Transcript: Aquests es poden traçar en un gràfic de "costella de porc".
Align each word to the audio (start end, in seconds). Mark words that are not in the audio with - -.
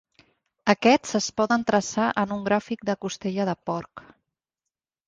Aquests 0.73 1.13
es 1.19 1.27
poden 1.41 1.67
traçar 1.73 2.09
en 2.23 2.35
un 2.39 2.43
gràfic 2.51 2.85
de 2.91 2.97
"costella 3.07 3.49
de 3.53 3.57
porc". 3.71 4.07